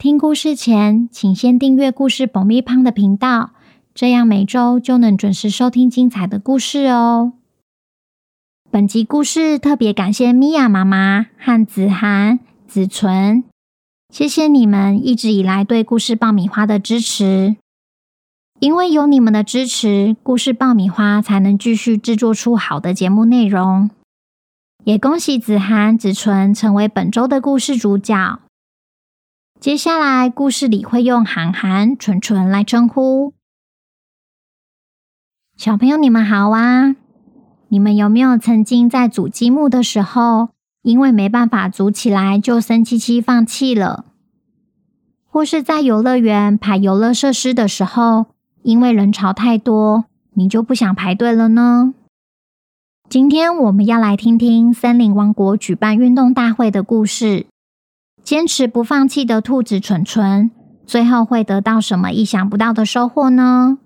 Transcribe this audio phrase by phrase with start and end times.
[0.00, 3.50] 听故事前，请先订阅故事爆米胖的频道，
[3.92, 7.34] 这样每周就能准时收听精彩的故事哦。
[8.70, 13.44] 本集故事特别感谢米娅妈妈和子涵、子纯，
[14.08, 17.56] 谢谢你们一直以来对故事爆米花的支持。
[18.58, 23.90] 因为有你们的支持，故事爆米花才能继续制作出好的节目内容。
[24.84, 28.40] 也恭喜子涵、子纯成为本周的故事主角。
[29.60, 33.34] 接下来，故事里会用涵涵、纯纯来称呼
[35.54, 35.98] 小朋友。
[35.98, 36.96] 你们好啊！
[37.68, 40.48] 你们有没有曾经在组积木的时候，
[40.80, 44.06] 因为没办法组起来，就生气气放弃了？
[45.26, 48.28] 或是在游乐园排游乐设施的时候，
[48.62, 51.92] 因为人潮太多，你就不想排队了呢？
[53.10, 57.44] 今天我们要来听听森林王国举办运动大会的故事。
[58.30, 60.52] 坚持不放弃的兔子蠢蠢，
[60.86, 63.78] 最后会得到什么意想不到的收获呢？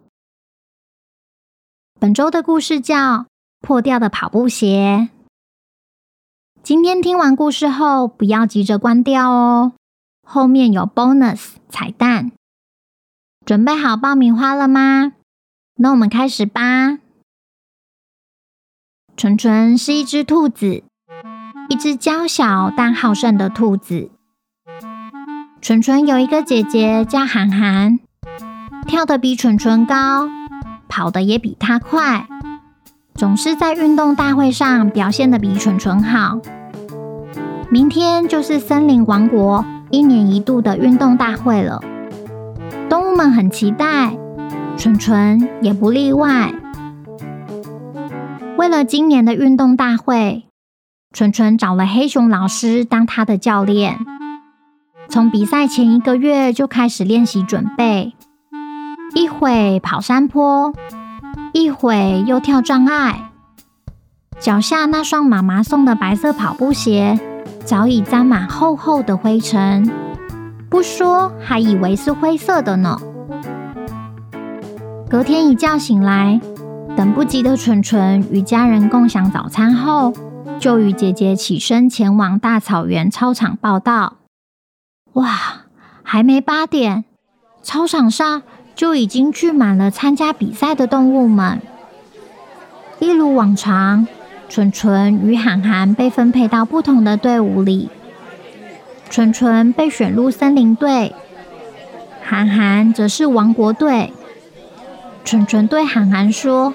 [1.98, 3.20] 本周的故事叫
[3.62, 5.08] 《破掉的跑步鞋》。
[6.62, 9.72] 今天听完故事后，不要急着关掉哦，
[10.26, 12.30] 后面有 bonus 彩蛋。
[13.46, 15.14] 准备好爆米花了吗？
[15.76, 16.98] 那我们开始吧。
[19.16, 20.84] 纯纯是一只兔子，
[21.70, 24.10] 一只娇小但好胜的兔子。
[25.64, 27.98] 纯纯有一个姐姐叫涵涵，
[28.86, 30.28] 跳得比纯纯高，
[30.90, 32.26] 跑得也比她快，
[33.14, 36.38] 总是在运动大会上表现得比纯纯好。
[37.70, 41.82] 明天就是森林王国一年一度的运动大会了，
[42.90, 44.14] 动物们很期待，
[44.76, 46.52] 纯纯也不例外。
[48.58, 50.44] 为了今年的运动大会，
[51.10, 53.96] 纯纯找了黑熊老师当她的教练。
[55.14, 58.16] 从比赛前一个月就开始练习准备，
[59.14, 60.72] 一会跑山坡，
[61.52, 63.30] 一会又跳障碍。
[64.40, 67.20] 脚下那双妈妈送的白色跑步鞋
[67.64, 69.88] 早已沾满厚厚的灰尘，
[70.68, 72.98] 不说还以为是灰色的呢。
[75.08, 76.40] 隔天一觉醒来，
[76.96, 80.12] 等不及的纯纯与家人共享早餐后，
[80.58, 84.23] 就与姐姐起身前往大草原操场报到。
[85.14, 85.62] 哇，
[86.02, 87.04] 还没八点，
[87.62, 88.42] 操场上
[88.74, 91.60] 就已经聚满了参加比赛的动物们。
[92.98, 94.06] 一如往常，
[94.48, 97.90] 纯纯与涵涵被分配到不同的队伍里。
[99.08, 101.14] 纯纯被选入森林队，
[102.24, 104.12] 涵涵则是王国队。
[105.24, 106.74] 纯纯对涵涵说：“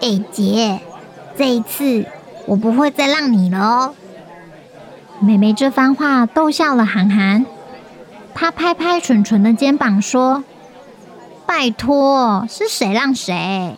[0.00, 0.80] 哎，姐，
[1.36, 2.06] 这一次
[2.46, 3.94] 我不会再让你了哦。”
[5.22, 7.46] 妹妹这番话逗笑了涵涵，
[8.34, 10.42] 她拍拍纯纯的肩膀说
[11.46, 13.76] ：“拜托，是谁让谁？”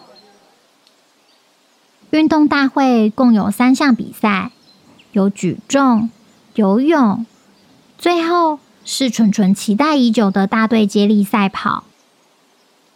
[2.10, 4.52] 运动大会共有三项比赛，
[5.12, 6.08] 有举重、
[6.54, 7.26] 游泳，
[7.98, 11.84] 最后是纯纯期待已久的大队接力赛跑。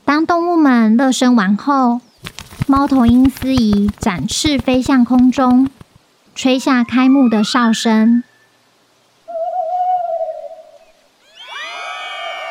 [0.06, 2.00] 当动物们热身完后，
[2.66, 5.68] 猫头鹰司仪展翅飞向空中，
[6.34, 8.22] 吹下开幕的哨声。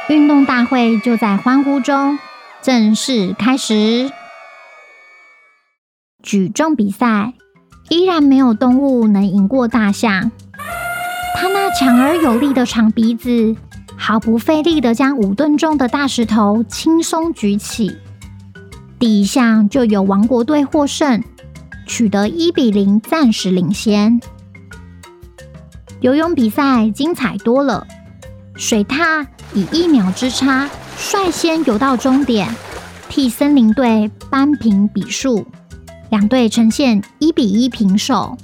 [0.09, 2.17] 运动大会就在欢呼中
[2.61, 4.09] 正式开始。
[6.23, 7.33] 举重比赛
[7.89, 10.31] 依然没有动物能赢过大象。
[11.35, 13.55] 它那强而有力的长鼻子，
[13.97, 17.97] 毫不费力的将五吨重的大石头轻松举起。
[18.97, 21.23] 第一项就由王国队获胜，
[21.85, 24.19] 取得一比零暂时领先。
[25.99, 27.85] 游泳比赛精彩多了，
[28.55, 29.27] 水獭。
[29.53, 32.47] 以一秒之差率先游到终点，
[33.09, 35.45] 替森林队扳平比数，
[36.09, 38.37] 两队呈现一比一平手。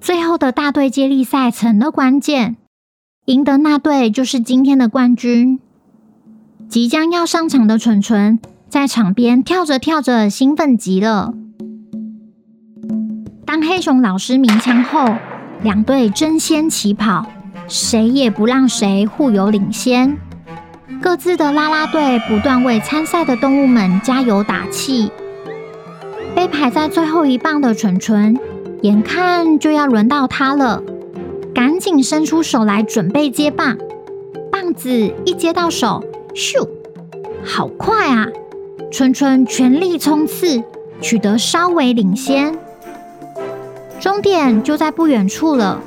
[0.00, 2.56] 最后的大队接力赛成了关键，
[3.24, 5.58] 赢得那队就是今天的冠军。
[6.68, 8.38] 即将要上场的纯纯
[8.68, 11.32] 在场边跳着跳着，兴奋极了。
[13.46, 15.14] 当黑熊老师鸣枪后，
[15.62, 17.26] 两队争先起跑。
[17.66, 20.18] 谁也不让谁互有领先，
[21.00, 25.10] 各自的啦啦队不断为参赛的动物们加油打气。
[26.34, 28.38] 被排在最后一棒的纯纯，
[28.82, 30.82] 眼看就要轮到他了，
[31.54, 33.78] 赶紧伸出手来准备接棒。
[34.52, 34.90] 棒子
[35.24, 36.68] 一接到手，咻，
[37.44, 38.26] 好快啊！
[38.90, 40.62] 纯纯全力冲刺，
[41.00, 42.58] 取得稍微领先。
[43.98, 45.80] 终点就在不远处了，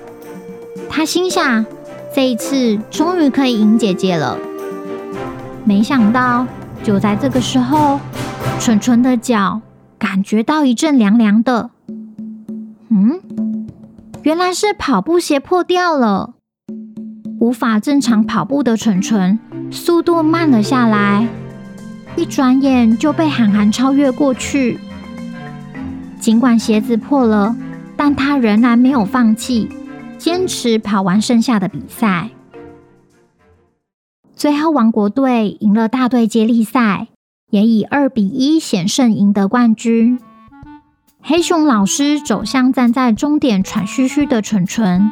[0.89, 1.65] 他心想：
[2.13, 4.37] 这一次终于可以赢姐姐了。
[5.63, 6.47] 没想到，
[6.83, 7.99] 就在这个时候，
[8.59, 9.61] 纯纯的脚
[9.99, 11.69] 感觉到一阵凉凉的。
[12.89, 13.19] 嗯，
[14.23, 16.33] 原来是跑步鞋破掉了，
[17.39, 19.37] 无法正常跑步的纯纯
[19.69, 21.27] 速度慢了下来，
[22.15, 24.79] 一转眼就被函函超越过去。
[26.19, 27.55] 尽管鞋子破了，
[27.95, 29.69] 但他仍然没有放弃，
[30.17, 32.29] 坚持跑完剩下的比赛。
[34.35, 37.07] 最后，王国队赢了大队接力赛，
[37.49, 40.19] 也以二比一险胜赢得冠军。
[41.21, 45.09] 黑熊老师走向站在终点喘吁吁的纯纯，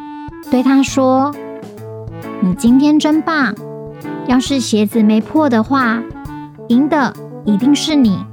[0.52, 1.34] 对他说
[2.42, 3.56] ：“你今天真棒！
[4.28, 6.02] 要是鞋子没破的话，
[6.70, 7.14] 赢的
[7.46, 8.24] 一定是你。”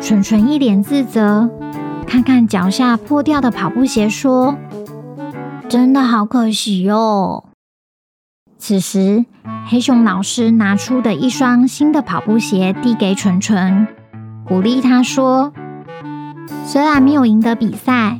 [0.00, 1.50] 纯纯一脸自责，
[2.06, 4.56] 看看脚下破掉的跑步鞋，说
[5.70, 7.44] ：“真的好可惜哟。”
[8.58, 9.24] 此时，
[9.68, 13.86] 黑熊老师拿出的一双新的跑步鞋递给纯纯，
[14.44, 15.52] 鼓励他说
[16.66, 18.18] ：“虽然没有赢得比赛，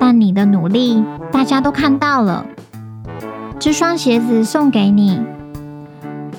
[0.00, 2.46] 但你的努力大家都看到了。
[3.58, 5.20] 这双鞋子送给你，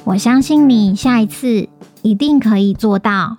[0.05, 1.69] 我相信你下一次
[2.01, 3.37] 一定可以做到。”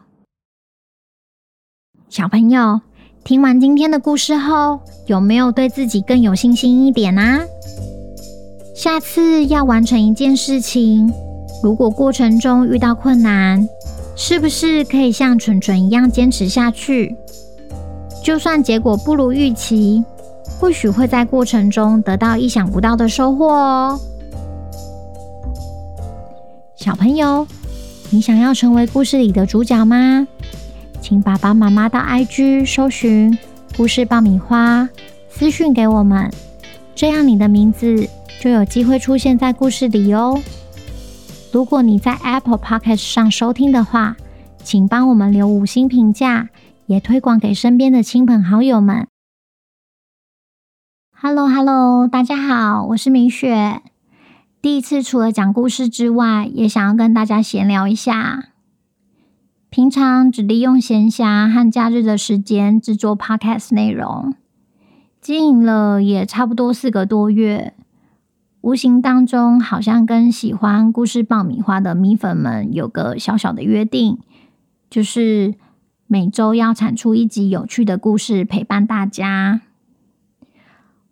[2.09, 2.81] 小朋友，
[3.25, 7.41] 听完今天的故事后，有没有对自己更有信心一点啊？
[8.75, 11.13] 下次要完成一件事情，
[11.63, 13.69] 如果过程中遇到困难，
[14.17, 17.17] 是不是可以像纯纯一样坚持下去？
[18.25, 20.05] 就算结果不如预期，
[20.59, 24.01] 或许会在过程中得到意想不到的收获哦。
[26.75, 27.47] 小朋友，
[28.11, 30.27] 你想要成为故事里的主角吗？
[31.13, 33.37] 请爸爸妈妈到 IG 搜寻
[33.77, 34.89] “故事爆米花”，
[35.29, 36.33] 私讯给我们，
[36.95, 38.09] 这样你的名字，
[38.41, 40.41] 就有机会出现在故事里哦。
[41.53, 44.17] 如果你在 Apple Podcast 上收听的话，
[44.65, 46.49] 请帮我们留五星评价，
[46.87, 49.07] 也推广给身边的亲朋好友们。
[51.15, 53.83] Hello Hello，大家好，我是米雪。
[54.63, 58.52] 第一次除了讲故事之外，也想要跟大家闲聊一下。
[59.73, 64.35] 平常只利用闲暇和假日的时间制作 Podcast 内容，
[65.19, 67.73] 经营了也差不多四个多月。
[68.61, 74.19] 无形当中，好像跟喜欢故事爆米花的米粉们有个小小的约定，
[74.91, 75.55] 就是
[76.07, 79.63] 每周要产出一集有趣的故事陪伴大家。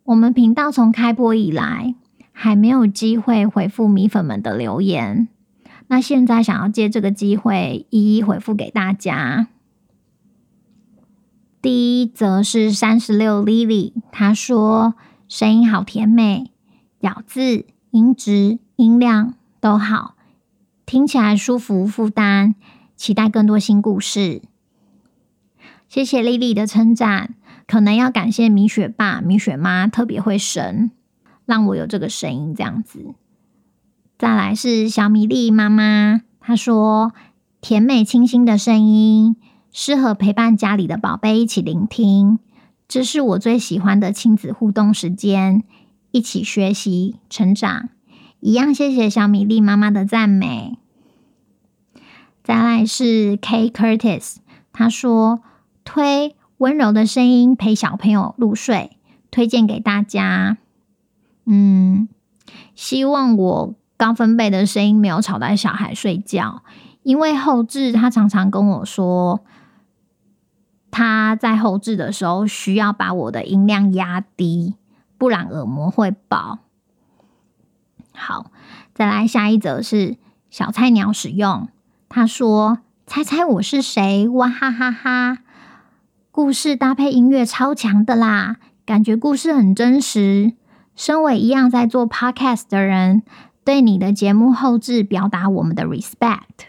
[0.05, 1.95] 我们频道从开播以来，
[2.31, 5.29] 还没有机会回复米粉们的留言，
[5.90, 9.48] 那现在想要借这个机会一一回复给大家。
[11.60, 14.94] 第一则是三十六 Lily，她说
[15.28, 16.52] 声音好甜美。
[17.00, 20.14] 咬字、音质、音量都好，
[20.87, 22.54] 听起来舒服无负担。
[22.94, 24.42] 期待更多新故事。
[25.88, 27.35] 谢谢 Lily 的称赞，
[27.66, 30.92] 可能要感谢米雪爸、米雪妈特别会神，
[31.47, 33.14] 让我有这个声音这样子。
[34.21, 37.15] 再来是小米粒妈妈，她说
[37.62, 39.35] 甜美清新的声音，
[39.73, 42.39] 适合陪伴家里的宝贝一起聆听，
[42.87, 45.65] 这是我最喜欢的亲子互动时间。
[46.11, 47.89] 一起学习成长，
[48.41, 50.77] 一样谢谢小米粒妈妈的赞美。
[52.45, 54.37] 再来是 K Curtis，
[54.71, 55.41] 他说
[55.83, 58.99] 推温柔的声音陪小朋友入睡，
[59.31, 60.59] 推荐给大家。
[61.47, 62.07] 嗯，
[62.75, 66.62] 希望我高分贝的声音没有吵到小孩睡觉，
[67.02, 69.45] 因为后置他常常跟我说，
[70.90, 74.76] 他在后置的时候需要把我的音量压低。
[75.19, 76.61] 不然耳膜会爆。
[78.14, 78.50] 好，
[78.95, 80.16] 再来下一则是
[80.49, 81.69] 小菜鸟使用。
[82.09, 84.26] 他说：“猜猜我是谁？
[84.28, 85.40] 哇哈哈哈！
[86.30, 90.54] 故事搭配音乐超强的啦，感觉故事很真实。
[90.97, 93.23] 身为一样在做 podcast 的人，
[93.64, 96.69] 对你的节目后置表达我们的 respect。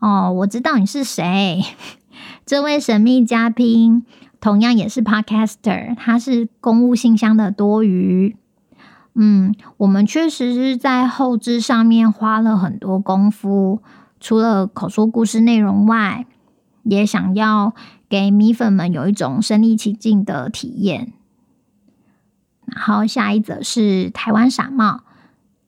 [0.00, 1.62] 哦，我知道你是谁，
[2.44, 4.04] 这位神秘嘉宾。”
[4.42, 8.36] 同样也是 Podcaster，他是公务信箱的多余。
[9.14, 13.80] 嗯，我们确实是在后置上面花了很多功夫，
[14.18, 16.26] 除了口说故事内容外，
[16.82, 17.72] 也想要
[18.08, 21.12] 给米粉们有一种身临其境的体验。
[22.64, 25.04] 然后下一则是台湾傻帽，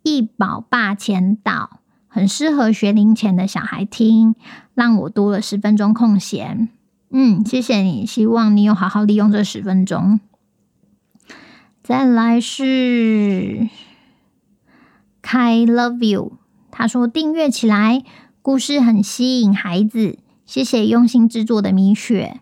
[0.04, 4.37] 一宝爸前导，很适合学龄前的小孩听，
[4.75, 6.68] 让我多了十分钟空闲。
[7.11, 10.20] 嗯，谢谢你，希望你有好好利用这十分钟。
[11.82, 13.68] 再来是
[15.23, 16.32] ，K I Love You，
[16.70, 18.04] 他说订阅起来，
[18.42, 20.18] 故事很吸引孩子。
[20.44, 22.40] 谢谢用心制作的米雪，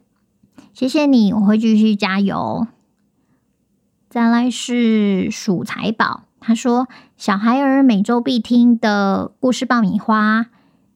[0.74, 2.66] 谢谢你，我会继续加油。
[4.10, 10.46] 再来是数财宝，他说小孩儿每周必听的故事爆米花，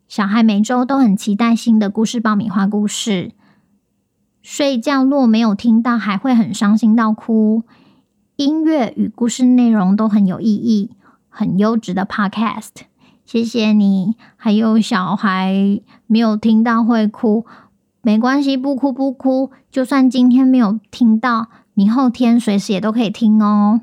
[0.09, 3.31] 小孩每周都很期待新的故事爆米花故事。
[4.43, 7.62] 睡觉若没有听到，还会很伤心到哭。
[8.35, 10.91] 音乐与故事内容都很有意义，
[11.29, 12.71] 很优质的 Podcast，
[13.25, 14.17] 谢谢你。
[14.37, 17.47] 还有小孩没有听到会哭，
[18.03, 19.53] 没关系，不哭不哭。
[19.71, 23.81] 就算今天没有听到，明后天随时也都可以听哦。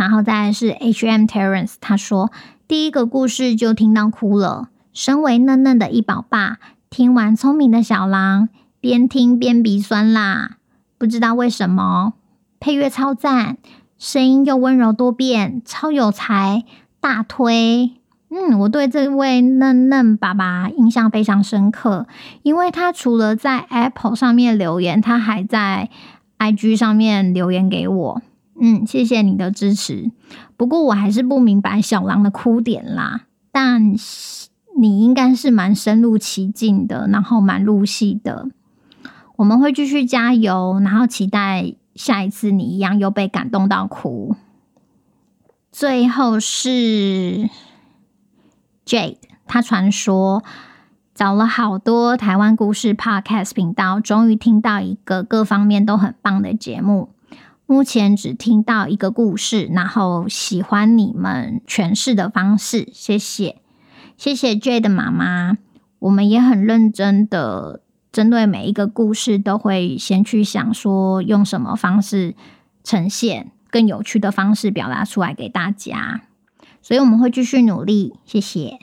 [0.00, 1.24] 然后再是 H.M.
[1.24, 2.32] Terence，他说
[2.66, 4.70] 第一个故事就听到哭了。
[4.94, 6.56] 身为嫩嫩的一宝爸，
[6.88, 8.48] 听完聪明的小狼，
[8.80, 10.52] 边听边鼻酸啦，
[10.96, 12.14] 不知道为什么。
[12.58, 13.58] 配乐超赞，
[13.98, 16.64] 声音又温柔多变，超有才，
[16.98, 17.92] 大推。
[18.30, 22.06] 嗯，我对这位嫩嫩爸爸印象非常深刻，
[22.42, 25.90] 因为他除了在 Apple 上面留言，他还在
[26.38, 28.22] IG 上面留言给我。
[28.60, 30.10] 嗯，谢谢你的支持。
[30.56, 33.94] 不过我还是不明白小狼的哭点啦，但
[34.76, 38.48] 你应该是蛮深入其境的，然后蛮入戏的。
[39.36, 41.74] 我们会继续加油，然后期待。
[41.96, 44.36] 下一次你一样又被感动到哭。
[45.70, 47.50] 最后是
[48.86, 50.42] Jade，他传说
[51.14, 57.10] 找了好多台湾故事 Podcast 频道，终于听到一个各方面都很棒的节目。
[57.70, 63.58] 目前只听到一个故事，然后喜欢你们诠释的方式，谢谢，
[64.16, 65.56] 谢谢 Jade 妈妈，
[66.00, 67.82] 我们也很认真的。
[68.10, 72.34] 针对每一个故事，都会先去想说用什么方式
[72.82, 76.22] 呈现更有趣的方式表达出来给大家，
[76.82, 78.14] 所以我们会继续努力。
[78.24, 78.80] 谢谢。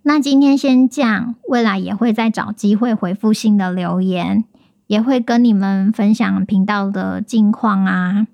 [0.00, 4.44] 那今天先这样，未来也会再找机会回复新的留言，
[4.86, 8.26] 也会跟你们分享频道的近况啊。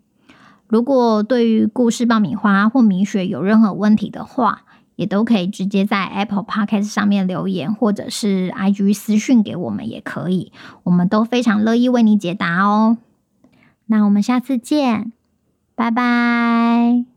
[0.69, 4.63] 如果对于故事爆米花或米雪有任何问题的话，
[4.97, 10.53] 也都可以直接在 Apple Podcast 上面留言，或者是 IG 私讯给我们也可以，
[10.85, 12.99] 我们都非常乐意为你解答哦。
[13.87, 15.13] 那我们下次见，
[15.75, 17.12] 拜拜。